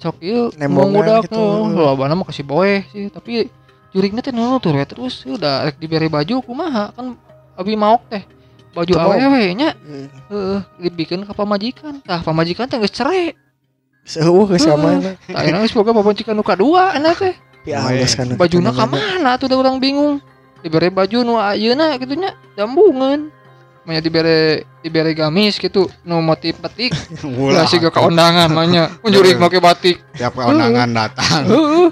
Cok 0.00 0.16
ieu 0.24 0.48
mau 0.48 0.88
Nembongan 0.88 0.88
ngudak 0.96 1.22
gitu. 1.28 1.44
nu 1.68 1.76
lobana 1.76 2.16
mah 2.16 2.24
kasih 2.24 2.40
boe 2.40 2.80
sih, 2.88 3.12
tapi 3.12 3.52
jurigna 3.92 4.24
teh 4.24 4.32
nutur 4.32 4.72
we 4.72 4.84
terus 4.88 5.20
udah 5.28 5.68
rek 5.68 5.76
diberi 5.76 6.08
baju 6.08 6.40
kumaha 6.40 6.88
kan 6.96 7.20
abi 7.52 7.76
maok 7.76 8.08
teh 8.08 8.24
baju 8.72 8.92
mau. 8.96 9.12
awewe 9.12 9.44
nya 9.52 9.76
Hmm. 9.76 10.08
heeh 10.32 10.60
dibikin 10.80 11.20
ka 11.28 11.36
pamajikan 11.36 12.00
tah 12.00 12.24
pamajikan 12.24 12.64
teh 12.64 12.80
geus 12.80 12.96
cerai 12.96 13.36
Seueuh 14.08 14.48
geus 14.48 14.64
Heeh. 14.64 14.72
kamana. 14.72 15.20
tah 15.20 15.36
ayeuna 15.36 15.60
geus 15.60 15.76
boga 15.76 15.92
pamajikan 15.92 16.32
nu 16.32 16.40
kadua 16.40 16.96
enak 16.96 17.20
teh 17.20 17.34
kan. 18.16 18.40
bajuna 18.40 18.72
ka 18.72 18.88
mana 18.88 19.36
tuh 19.36 19.52
da 19.52 19.60
urang 19.60 19.76
bingung 19.76 20.16
diberi 20.60 20.88
baju 20.92 21.18
nu 21.24 21.34
ayeuna 21.40 21.96
gitu 21.96 22.14
nya 22.16 22.36
dambungan 22.56 23.32
Manya 23.88 24.04
dibere 24.04 24.68
dibere 24.84 25.16
gamis 25.16 25.56
gitu 25.56 25.88
nu 26.04 26.20
motif 26.20 26.60
batik 26.60 26.92
Ulah, 27.24 27.64
Ulah 27.64 27.66
siga 27.66 27.88
kaondangan 27.88 28.52
manya 28.52 28.92
Jurig 29.12 29.40
make 29.40 29.56
batik. 29.56 30.04
Tiap 30.14 30.36
keundangan 30.36 30.88
datang. 30.92 31.42
Heeh. 31.48 31.88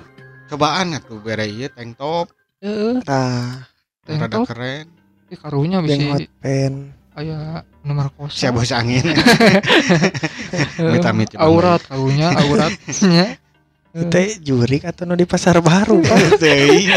Cobaan 0.52 0.96
atuh 0.96 1.20
bere 1.20 1.48
ieu 1.48 1.68
tank 1.72 1.96
top 1.96 2.28
Heeh. 2.60 3.00
Tah, 3.04 3.64
Tank 4.04 4.20
rada 4.20 4.36
top 4.36 4.52
keren. 4.52 4.86
Di 5.28 5.36
karunya 5.40 5.80
bisa 5.80 6.20
pen. 6.40 6.92
Aya 7.18 7.66
nomor 7.82 8.14
kosa 8.14 8.46
siapa 8.46 8.62
bos 8.62 8.70
angin. 8.70 9.02
Coba 10.78 11.24
Aurat 11.40 11.82
karunya 11.88 12.30
auratnya 12.30 13.26
Teh 14.12 14.38
jurik 14.44 14.86
atau 14.86 15.08
nu 15.08 15.18
di 15.18 15.26
pasar 15.26 15.58
baru. 15.58 15.98
Pak? 16.04 16.38
teuing 16.38 16.88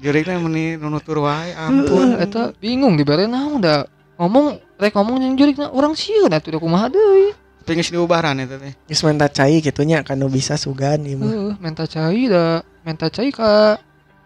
jurigna 0.00 0.40
meni 0.40 0.76
nunutur 0.76 1.24
wae 1.24 1.52
ampun. 1.56 2.20
Eta 2.20 2.52
bingung 2.56 2.96
dibere 2.96 3.26
naon 3.26 3.60
da 3.60 3.84
Ngomong 4.16 4.56
Rek 4.80 4.96
ngomong 4.96 5.20
yang 5.20 5.36
jurig 5.36 5.60
na 5.60 5.68
Orang 5.72 5.92
sieun 5.92 6.32
atuh 6.32 6.56
da 6.56 6.58
kumaha 6.60 6.88
deui. 6.88 7.36
Pengen 7.68 7.84
diubaran 7.84 8.40
eta 8.40 8.56
teh. 8.56 8.72
Geus 8.88 9.04
menta 9.04 9.28
cai 9.28 9.60
gitu 9.60 9.84
nya 9.84 10.00
kan 10.00 10.16
nu 10.16 10.32
bisa 10.32 10.56
sugan 10.56 11.04
ieu 11.04 11.20
mah. 11.20 11.28
Heeh, 11.28 11.52
Menta 11.60 11.84
cai 11.84 12.24
da 12.28 12.64
Menta 12.84 13.12
cai 13.12 13.28
ka 13.28 13.76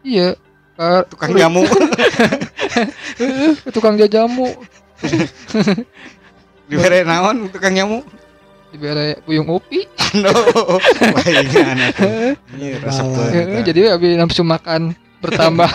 Iya 0.06 0.38
Ka 0.78 1.04
tukang 1.10 1.34
jamu. 1.36 1.66
Tukang 3.74 4.00
jajamu 4.00 4.48
dibere 6.70 7.02
naon 7.02 7.50
tukang 7.50 7.74
jamu? 7.74 7.98
Dibere 8.70 9.18
buyung 9.26 9.58
upi. 9.58 9.82
No 10.10 10.26
Heeh, 11.22 12.34
eta. 12.74 12.90
Eh, 13.30 13.62
jadi 13.62 13.94
abis 13.94 14.18
nafsu 14.18 14.42
makan 14.42 14.90
bertambah. 15.20 15.70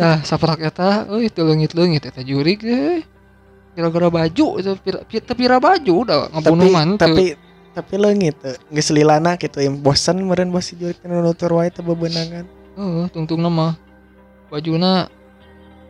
nah, 0.00 0.24
saprak 0.24 0.60
eta, 0.64 1.04
euy 1.12 1.28
teu 1.28 1.44
leungit-leungit 1.44 2.08
eta 2.08 2.24
jurig 2.24 2.64
euy. 2.64 3.04
Gara-gara 3.78 4.10
baju 4.10 4.46
itu 4.58 4.74
pira, 5.38 5.62
baju 5.62 5.94
udah 6.02 6.34
ngabunuh 6.34 6.66
Tapi 6.66 6.74
man 6.74 6.88
tapi 6.98 7.24
tapi 7.76 7.94
leungit 7.94 8.34
teu. 8.42 8.56
Geus 8.74 8.90
lilana 8.90 9.38
gitu 9.38 9.62
yang 9.62 9.78
bosan 9.78 10.18
meureun 10.24 10.50
bos 10.50 10.66
si 10.66 10.74
jurik 10.74 10.98
nu 11.06 11.22
nutur 11.22 11.54
wae 11.54 11.70
teu 11.70 11.86
bebenangan. 11.86 12.48
Heeh, 12.74 13.06
tungtung 13.14 13.44
mah 13.46 13.78
bajuna 14.50 15.06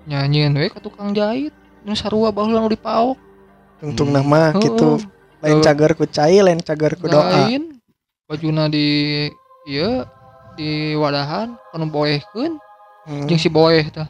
nyanyian 0.04 0.52
we 0.58 0.68
ka 0.68 0.82
tukang 0.84 1.16
jahit. 1.16 1.54
Nu 1.86 1.96
sarua 1.96 2.28
baheula 2.28 2.60
nu 2.60 2.68
dipaok. 2.68 3.16
Tungtung 3.78 4.10
nama 4.10 4.52
gitu. 4.58 4.98
Lain 5.38 5.62
Tuh. 5.62 5.64
cager 5.70 5.94
ku 5.94 6.04
cai, 6.04 6.42
lain 6.42 6.58
cager 6.58 6.98
ku 6.98 7.06
doa. 7.06 7.46
Lain 7.46 7.78
bajuna 8.28 8.66
di 8.68 9.24
ieu 9.64 10.04
di 10.58 10.70
wadahan 10.92 11.54
kanu 11.70 11.86
boehkeun 11.86 12.58
Hmm. 13.00 13.24
jeung 13.24 13.40
si 13.40 13.48
boeh 13.48 13.88
tah 13.88 14.04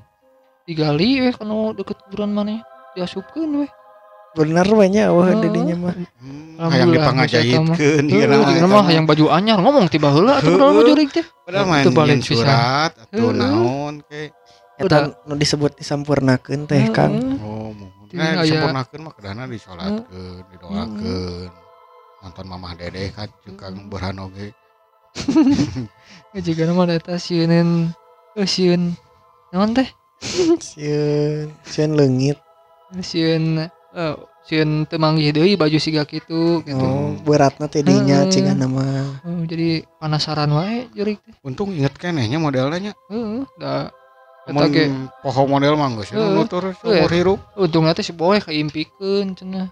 digali 0.64 1.22
we 1.22 1.30
kanu 1.30 1.70
deket 1.70 2.02
kuburan 2.02 2.34
maneh 2.34 2.58
diasupkeun 2.92 3.62
we 3.62 3.66
bener 4.34 4.66
banyak 4.66 5.06
wah 5.06 5.24
Heeh. 5.24 5.38
didinya 5.40 5.76
mah. 5.78 5.94
Hmm, 6.18 6.66
hayang 6.66 6.90
dipangajayitkeun 6.90 8.04
Heeh, 8.04 8.26
ieu 8.50 8.66
mah 8.66 8.82
hayang 8.82 9.06
baju 9.06 9.30
anyar 9.30 9.56
ngomong 9.56 9.86
tiba 9.86 10.10
heula 10.10 10.36
atuh 10.36 10.50
Heeh. 10.50 10.58
padahal 10.58 10.74
mah 10.74 10.84
jurig 10.84 11.08
teh. 11.10 11.26
padahal 11.46 11.64
main 11.64 11.84
balik 11.88 12.20
surat 12.20 12.90
atau 12.90 13.30
naon 13.30 13.94
kayak 14.04 14.34
eta 14.78 14.98
nu 15.24 15.34
disebut 15.34 15.72
disampurnakeun 15.74 16.66
teh 16.66 16.82
Kang. 16.90 17.38
Oh 17.38 17.70
nah 18.10 18.34
aya- 18.34 18.42
disempurnakeun 18.42 19.00
mah 19.00 19.12
kedana 19.14 19.42
disolatkeun 19.46 20.42
didoakeun. 20.48 21.50
Nonton 22.18 22.44
mamah 22.44 22.72
dede 22.74 23.14
kan 23.14 23.30
juga 23.46 23.70
burhan 25.26 25.88
oge 26.34 26.40
Jika 26.44 26.62
nama 26.68 26.84
eta 26.86 27.18
sieun 27.18 27.50
eh 28.36 28.46
sieun 28.46 28.94
naon 29.52 29.72
teh? 29.74 29.88
sieun 30.58 31.48
sieun 31.64 31.92
leungit 31.98 32.38
Sieun 33.02 33.58
eh 33.62 34.14
sieun 34.48 34.88
teu 34.88 34.96
manggih 34.96 35.32
deui 35.32 35.56
baju 35.60 35.76
siga 35.76 36.08
kitu 36.08 36.64
gitu. 36.64 36.80
oh 36.80 37.12
beratna 37.20 37.68
teh 37.68 37.84
dinya 37.84 38.24
Heeh. 38.24 38.32
cigana 38.32 38.64
mah 38.64 39.20
Oh, 39.28 39.44
jadi 39.44 39.84
penasaran 40.00 40.48
wae 40.52 40.88
teh. 40.92 41.16
untung 41.44 41.72
inget 41.72 41.92
kenehnya 41.96 42.40
modelnya 42.40 42.92
Heeh, 43.12 43.44
da 43.60 43.92
eta 44.48 44.64
ge 44.72 44.88
poho 45.20 45.44
model 45.44 45.76
mah 45.76 45.92
geus 46.00 46.08
Heeh. 46.12 46.32
nutur 46.32 46.72
seumur 46.80 47.12
hirup 47.12 47.40
untungnya 47.56 47.92
teh 47.92 48.04
si 48.04 48.16
boy 48.16 48.40
kaimpikeun 48.40 49.36
cenah. 49.36 49.68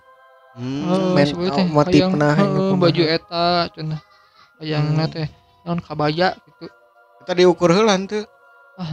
Hmm. 0.56 0.84
Heeh, 0.88 1.08
men- 1.16 1.36
oh, 1.36 1.68
motifna 1.68 2.28
kumaha. 2.36 2.76
baju 2.76 3.02
eta 3.08 3.44
cenah. 3.72 4.00
Hayangna 4.60 5.04
Hmm. 5.04 5.14
teh 5.14 5.28
naon 5.66 5.80
kabaya 5.82 6.32
gitu. 6.32 6.66
kita 7.22 7.32
diukur 7.36 7.70
heula 7.74 7.98
teu 8.06 8.24
Ah 8.76 8.88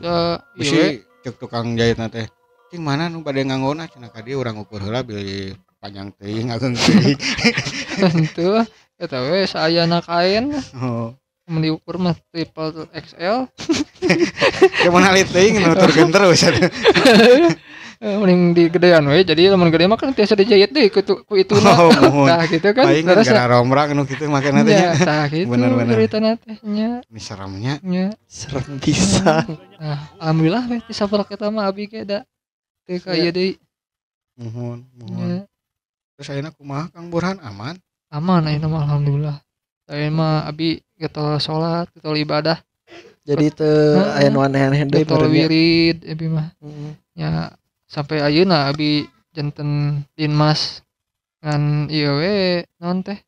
we. 0.00 0.40
bisi 0.56 1.04
cek 1.22 1.36
tukang 1.38 1.74
jahitna 1.78 2.08
teh 2.10 2.26
cing 2.70 2.82
mana 2.82 3.06
nu 3.06 3.22
bade 3.22 3.42
nganggona 3.44 3.86
cenah 3.86 4.10
ka 4.10 4.24
dieu 4.24 4.40
urang 4.40 4.58
ukur 4.62 4.82
heula 4.82 5.04
beli 5.06 5.54
panjang 5.78 6.10
teuing 6.16 6.48
ageng 6.50 6.74
teuing 6.74 7.18
henteu 8.00 8.62
ah. 8.62 8.66
eta 8.98 9.18
we 9.26 9.44
saayana 9.44 10.00
kain 10.02 10.50
oh 10.80 11.12
diukur 11.46 12.00
mah 12.00 12.16
triple 12.28 12.88
XL 12.90 13.48
Cuman 14.82 15.02
hal 15.02 15.16
itu 15.16 15.32
yang 15.34 15.68
nuturkan 15.68 16.08
terus. 16.08 16.40
Eh, 18.04 18.20
mending 18.20 18.52
di 18.52 18.64
gedean 18.68 19.06
we 19.06 19.22
jadi 19.22 19.54
lamun 19.54 19.72
gede 19.72 19.86
mah 19.86 19.96
kan 19.96 20.12
tiasa 20.12 20.36
dijahit 20.36 20.68
deui 20.68 20.92
ku, 20.92 21.00
ku 21.00 21.34
itu 21.38 21.56
Oh, 21.56 21.88
mohon. 21.88 22.26
nah 22.28 22.44
gitu 22.44 22.74
kan. 22.74 22.84
Paling 22.84 23.06
terus 23.06 23.24
gara 23.24 23.48
romrak 23.48 23.94
nu 23.96 24.04
kitu 24.04 24.28
make 24.28 24.50
nanti 24.50 24.76
ya 24.76 24.92
tah 24.98 25.24
gitu 25.30 25.48
Bener-bener. 25.48 25.94
ceritana 25.96 26.36
teh 26.36 26.58
nya. 26.66 27.00
Ini 27.00 27.20
seremnya. 27.22 27.74
nya. 27.80 28.12
Serem 28.28 28.76
pisan 28.76 29.56
nah 29.80 30.10
alhamdulillah 30.20 30.68
we 30.68 30.76
disaprak 30.84 31.32
eta 31.32 31.48
mah 31.48 31.64
abi 31.64 31.88
ge 31.88 32.04
da 32.04 32.26
teu 32.84 32.98
ka 32.98 33.14
ieu 33.16 33.30
deui. 33.32 33.56
Mohon, 34.36 34.84
mohon. 35.00 35.46
Terus 36.18 36.28
ayeuna 36.28 36.50
kumaha 36.50 36.90
Kang? 36.92 37.08
Burhan 37.08 37.38
aman? 37.40 37.78
aman 38.10 38.42
ayeuna 38.44 38.68
mah 38.68 38.80
alhamdulillah 38.84 39.36
saya 39.84 40.08
mah 40.08 40.48
abi 40.48 40.80
getol 40.96 41.36
salat 41.38 41.86
getol 41.92 42.16
ibadah 42.16 42.56
jadi 43.24 43.46
teu 43.52 44.00
Heeh. 44.00 44.16
aya 44.20 44.28
nu 44.28 44.40
aneh-aneh 44.40 44.84
deui 44.84 45.04
getol 45.04 45.28
barunya. 45.28 45.48
wirid 45.48 45.98
abi 46.08 46.26
mah 46.28 46.48
Heeh. 46.60 46.92
ya 47.16 47.52
sampai 47.88 48.20
ayeuna 48.20 48.68
abi 48.68 49.08
janten 49.36 50.02
dinmas 50.16 50.80
ngan 51.44 51.92
ieu 51.92 52.16
we 52.16 52.64
naon 52.80 53.04
teh 53.04 53.20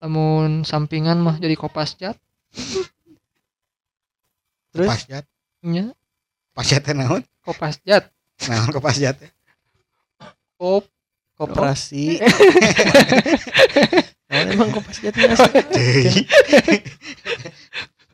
lamun 0.00 0.64
sampingan 0.64 1.20
mah 1.20 1.36
jadi 1.36 1.56
kopasjat 1.56 2.16
Terus? 4.70 4.86
Pasjat. 4.86 5.26
nya 5.66 5.90
Pasjat 6.54 6.80
teh 6.86 6.94
naon? 6.94 7.20
kopasjat 7.44 8.08
Naon 8.48 8.72
ke 8.72 8.80
pasjat 8.80 9.14
teh? 9.20 9.30
kop 10.56 10.88
koperasi 11.36 12.20
emang 14.54 14.70
kopas 14.70 14.98
jatnya 14.98 15.34
asli. 15.34 15.60
Deui. 15.70 16.22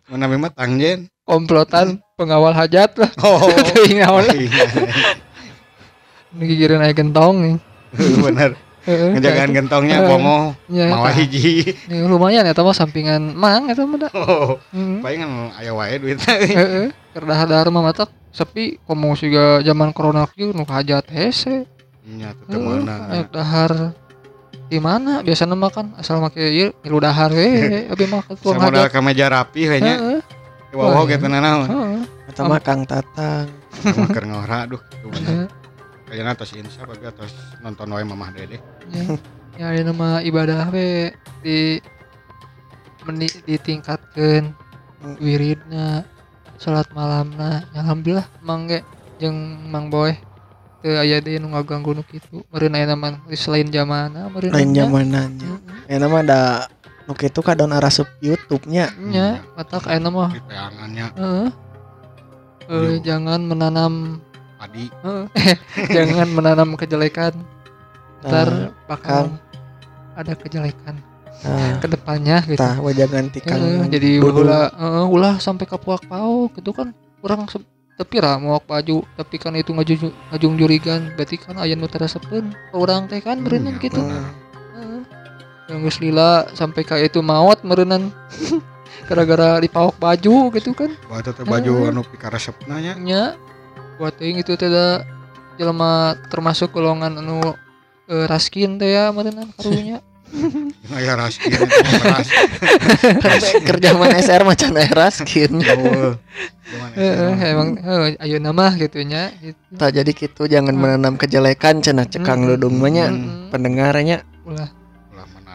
Mana 0.07 0.31
mah 0.31 0.51
tangjen. 0.51 1.11
komplotan 1.27 1.99
pengawal 2.15 2.55
hajat 2.55 2.95
lah 2.97 3.11
Oh. 3.19 3.51
teuing 3.75 3.99
naon 3.99 4.23
lah 4.23 4.31
Iya. 4.31 4.63
gigireun 6.39 6.79
aya 6.79 6.95
gentong 6.95 7.35
nih 7.43 7.57
Bener. 8.23 8.55
Ngejagaan 8.87 9.51
gentongnya 9.51 9.99
Heeh. 9.99 10.07
bongo 10.07 10.55
nya 10.71 10.87
mawa 10.87 11.11
hiji. 11.11 11.75
Nih, 11.91 12.07
lumayan 12.07 12.47
eta 12.47 12.63
mah 12.63 12.71
sampingan 12.71 13.35
mang 13.35 13.67
eta 13.67 13.83
mah 13.83 13.99
da 13.99 14.09
Oh. 14.15 14.63
Heeh. 14.71 15.03
Paling 15.03 15.19
kan 15.27 15.33
aya 15.59 15.75
wae 15.75 15.99
duit. 15.99 16.23
Heeh, 16.23 16.95
keur 17.11 17.25
dahar 17.27 17.67
mah 17.75 17.83
matak 17.83 18.15
sepi 18.31 18.79
komo 18.87 19.19
siga 19.19 19.59
zaman 19.67 19.91
corona 19.91 20.31
kieu 20.31 20.55
nu 20.55 20.63
hajat 20.63 21.11
hese 21.11 21.67
Nya 22.07 22.31
teu 22.47 22.63
meunang. 22.63 23.27
Dahar 23.35 23.91
di 24.67 24.79
mana 24.83 25.23
biasanya 25.23 25.55
mah 25.55 25.71
kan 25.71 25.87
asal 25.95 26.19
make 26.19 26.43
ieu 26.43 26.75
ngilu 26.83 26.99
dahar 26.99 27.31
we 27.39 27.87
abi 27.87 28.05
mah 28.11 28.23
ke 28.27 28.35
Saya 28.35 28.43
tuang 28.43 28.59
modal 28.67 28.87
ke 28.91 28.99
meja 28.99 29.27
rapi 29.31 29.63
we 29.71 29.79
nya. 29.79 29.95
Heeh. 29.99 30.21
Wow, 30.75 31.07
gitu 31.09 31.25
heeh. 31.25 32.03
Eta 32.29 32.43
mah 32.45 32.61
Kang 32.61 32.83
Tatang. 32.85 33.47
Sama 33.81 34.11
keur 34.11 34.27
ngora 34.27 34.67
aduh. 34.67 34.83
Ya, 35.23 35.47
Kayaknya 36.07 36.33
atas 36.35 36.51
insya 36.55 36.83
bagi 36.87 37.07
atas 37.07 37.31
nonton 37.63 37.91
wae 37.95 38.05
mamah 38.07 38.31
dede. 38.35 38.59
ya. 38.91 39.05
Ya 39.57 39.73
ini 39.73 39.89
nama 39.89 40.21
ibadah 40.21 40.69
we 40.69 41.15
di 41.41 41.81
meni 43.09 43.31
ditingkatkeun 43.47 44.53
wiridna 45.23 46.05
salat 46.59 46.91
malamna 46.93 47.65
alhamdulillah 47.73 48.27
mang 48.43 48.69
ge 48.69 48.83
jeung 49.17 49.71
Mang 49.71 49.89
Boy 49.89 50.13
teu 50.87 50.95
aya 50.95 51.19
deui 51.19 51.43
nu 51.43 51.51
ngaganggu 51.51 51.91
nu 51.93 52.03
kitu 52.03 52.47
meureun 52.47 52.71
aya 52.73 52.87
naman 52.87 53.19
selain 53.33 53.67
zamana 53.67 54.31
meureun 54.31 54.55
Lain 54.55 54.71
nya. 54.71 54.87
zamanannya. 54.87 55.49
Heeh. 55.51 55.91
Ya 55.91 55.97
nama 55.99 56.23
ada 56.23 56.41
nu 57.03 57.13
kitu 57.13 57.43
kadon 57.43 57.71
arasup 57.71 58.07
YouTube-nya. 58.21 58.95
nya 59.01 59.43
matak 59.53 59.83
aya 59.85 59.99
mah 60.01 60.31
Di 60.31 60.39
peangannya 60.41 61.07
heeh 61.13 61.49
Eh, 62.67 62.99
Yo. 62.99 63.03
jangan 63.05 63.43
menanam 63.43 64.19
padi. 64.57 64.87
Jangan 65.97 66.27
menanam 66.29 66.75
kejelekan 66.75 67.35
ntar 68.21 68.47
Nah, 68.47 68.71
bakal 68.87 69.39
ada 70.15 70.35
kejelekan 70.35 70.99
nah, 71.43 71.79
ke 71.79 71.87
depannya 71.87 72.43
gitu 72.43 72.59
tah 72.59 72.79
wajah 72.79 73.07
ganti 73.07 73.39
Kang. 73.39 73.55
Heeh, 73.55 73.87
jadi 73.87 74.19
ulah 74.19 74.71
ulah 75.05 75.35
sampai 75.37 75.63
ke 75.63 75.75
puak 75.75 76.07
pauk 76.07 76.55
gitu 76.55 76.71
kan 76.71 76.91
kurang 77.19 77.47
se- 77.47 77.63
tapi 77.97 78.21
ra 78.21 78.37
mau 78.37 78.61
baju 78.61 79.09
tapi 79.17 79.41
kan 79.41 79.57
itu 79.57 79.73
ngajung 79.73 80.13
ngajung 80.29 80.55
jurigan 80.61 81.17
berarti 81.17 81.41
kan 81.41 81.57
aya 81.57 81.73
nu 81.73 81.89
terasepeun 81.89 82.53
ke 82.53 82.77
urang 82.77 83.09
teh 83.09 83.25
kan 83.25 83.41
iya, 83.41 83.45
berenang 83.45 83.77
gitu. 83.81 83.97
Heeh. 84.05 85.01
yang 85.73 85.81
geus 85.83 85.99
lila 85.99 86.45
sampai 86.53 86.85
ka 86.85 87.01
itu 87.01 87.25
maot 87.25 87.57
meureunan 87.65 88.13
gara-gara 89.09 89.57
dipaok 89.65 89.97
baju 89.97 90.53
gitu 90.53 90.77
kan 90.77 90.93
Batu 91.09 91.33
teh 91.33 91.49
baju 91.49 91.73
Heeh. 91.73 91.91
anu 91.91 92.05
pika 92.05 92.29
resepna 92.29 92.85
nya. 92.85 92.95
nya 93.01 93.23
buat 93.97 94.13
teuing 94.21 94.45
itu 94.45 94.53
teh 94.61 94.69
da 94.69 95.01
jelema 95.57 96.21
termasuk 96.29 96.77
golongan 96.77 97.17
anu 97.17 97.41
eh, 98.13 98.29
raskin 98.29 98.77
teh 98.77 98.93
ya 98.93 99.09
meureunan 99.09 99.49
karunya 99.57 100.05
Aya 100.97 101.15
raskin 101.15 101.55
beras. 101.55 102.29
Kerja 103.63 103.95
mana 103.95 104.19
SR 104.19 104.43
macan 104.43 104.75
era 104.75 105.07
asa 106.67 107.45
emang 107.47 107.69
heeh 107.79 108.19
ayeuna 108.19 108.51
mah 108.51 108.75
gitu 108.75 108.99
nya 109.07 109.31
gitu 109.39 109.59
Tah 109.79 109.91
jadi 109.95 110.11
gitu 110.11 110.51
jangan 110.51 110.75
menanam 110.75 111.15
kejelekan 111.15 111.79
cenah 111.79 112.09
cek 112.11 112.27
Kang 112.27 112.43
Mm-mm. 112.43 112.59
Dudung 112.59 112.83
mah 112.83 112.91
nya 112.91 113.07
Mm-mm. 113.13 113.55
pendengarnya. 113.55 114.27
ulah. 114.43 114.71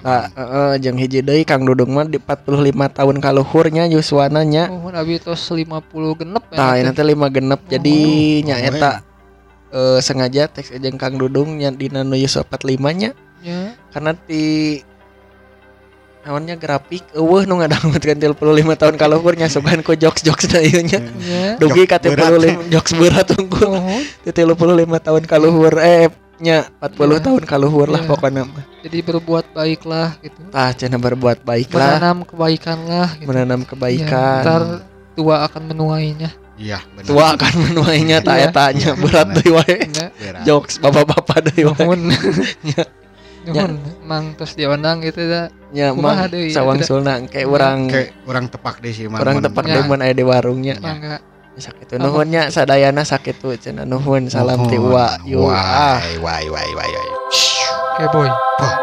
Tah 0.01 0.33
heeh 0.33 0.71
jeung 0.81 0.97
hiji 0.97 1.21
deui 1.21 1.45
Kang 1.45 1.61
Dudung 1.61 1.93
mah 1.93 2.09
di 2.09 2.17
45 2.17 2.73
tahun 2.97 3.17
kaluhurnya 3.21 3.85
Yuswana 3.91 4.41
nya. 4.41 4.71
oh 4.73 4.89
abi 4.89 5.21
tos 5.21 5.45
50 5.45 5.67
genep 6.17 6.43
ya, 6.49 6.57
Tah 6.57 6.73
teh 6.95 7.05
lima 7.05 7.27
genep 7.29 7.61
jadi 7.69 7.97
Oh, 8.41 8.45
nya 8.49 8.55
oh, 8.57 8.69
eta 8.71 8.91
eh, 9.69 9.99
sengaja 10.01 10.49
teks 10.49 10.73
jeung 10.73 10.97
Kang 10.97 11.21
Dudung 11.21 11.59
nya 11.59 11.69
dina 11.69 12.01
nu 12.01 12.17
Yusuf 12.17 12.47
45 12.49 12.81
nya 12.97 13.09
nya 13.41 13.73
karena 13.93 14.11
di 14.25 14.77
naonnya 16.21 16.53
grafik 16.53 17.01
eueuh 17.11 17.43
nu 17.43 17.57
ngadangutkeun 17.57 18.17
35 18.17 18.37
tahun 18.77 18.95
kaluhurnya 18.95 19.47
sugan 19.47 19.81
ku 19.81 19.93
jokes-jokes 19.93 20.53
na 20.53 20.61
ieu 20.61 20.81
nya. 20.81 20.99
nya 21.01 21.57
Dugi 21.57 21.89
ka 21.89 21.97
Jokes 21.97 22.13
berat. 22.13 22.61
35 22.61 22.73
jokes 22.73 22.91
berat 22.93 23.27
unggul. 23.33 23.73
oh 23.73 24.01
Di 24.21 24.29
35 24.29 24.53
tahun 25.01 25.23
kaluhur 25.25 25.73
eh 25.77 26.13
nya 26.37 26.65
40 26.77 26.93
Iya. 27.07 27.17
tahun 27.21 27.43
kaluhur 27.45 27.87
lah 27.89 28.01
Iya. 28.01 28.09
pokoknya 28.09 28.41
mah. 28.45 28.65
jadi 28.81 28.97
berbuat 29.01 29.45
baiklah 29.51 30.17
gitu 30.21 30.41
Tah 30.49 30.73
cenah 30.73 30.97
berbuat 30.97 31.41
baik 31.41 31.69
lah, 31.71 31.97
menanam 31.97 32.17
kebaikan 32.25 32.77
lah 32.85 33.09
gitu. 33.13 33.27
menanam 33.29 33.61
Ya, 33.61 33.67
kebaikan. 33.69 34.41
ntar 34.41 34.61
tua 35.13 35.35
akan 35.45 35.63
menuainya 35.69 36.29
Iya, 36.61 36.77
benar. 36.93 37.09
Tua 37.09 37.25
akan 37.33 37.53
menuainya 37.57 38.17
tak 38.21 38.37
Iya. 38.37 38.49
etanya 38.49 38.89
berat 38.93 39.27
deui 39.33 39.49
wae. 39.57 39.77
Jokes 40.45 40.77
bapak-bapak 40.77 41.49
deui 41.49 41.65
wae. 41.65 41.85
nuhun 43.41 43.73
mang 44.05 44.37
terus 44.37 44.53
diundang 44.53 45.01
gitu 45.01 45.25
nya 45.71 45.95
Kumaha 45.95 46.25
mah 46.25 46.27
deui, 46.29 46.51
sawang 46.51 46.77
tidak. 46.77 46.87
sulna 46.87 47.13
kayak 47.25 47.47
Iya. 47.47 47.47
urang 47.47 47.79
Kayak 47.87 48.09
orang 48.27 48.45
tepak 48.51 48.75
deh 48.83 48.91
sih 48.91 49.05
Mang. 49.07 49.23
Mun 49.23 49.41
tepak 49.41 49.63
Ya. 49.65 49.73
deui 49.79 49.83
mun 49.87 49.99
aya 50.03 50.13
di 50.13 50.25
warungnya. 50.27 50.75
mangga 50.77 51.17
Sakitu 51.51 51.99
nuhunnya 51.99 52.47
sadayana 52.47 53.03
sakitu 53.03 53.53
cenah 53.53 53.83
nuhun 53.83 54.31
salam 54.31 54.65
ti 54.65 54.79
Mohon. 54.79 54.87
Uwa. 54.87 55.07
Yu. 55.27 55.41
Ah. 55.51 55.99
Wai, 55.99 56.47
wai, 56.47 56.69
wai, 56.73 56.89
wai, 56.89 58.07
boy. 58.07 58.29
Wah, 58.31 58.75